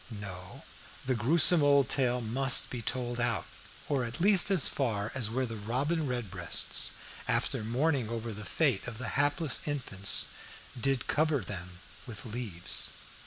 No, 0.09 0.63
the 1.05 1.13
gruesome 1.13 1.61
old 1.61 1.87
tale 1.87 2.21
must 2.21 2.71
be 2.71 2.81
told 2.81 3.19
out, 3.19 3.45
or 3.87 4.03
at 4.03 4.19
least 4.19 4.49
as 4.49 4.67
far 4.67 5.11
as 5.13 5.29
where 5.29 5.45
the 5.45 5.55
robin 5.57 6.07
redbreasts, 6.07 6.93
after 7.27 7.63
mourning 7.63 8.09
over 8.09 8.33
the 8.33 8.43
fate 8.43 8.87
of 8.87 8.97
the 8.97 9.09
hapless 9.09 9.59
infants 9.67 10.29
"did 10.75 11.05
cover 11.05 11.41
them 11.41 11.81
with 12.07 12.25
leaves." 12.25 12.89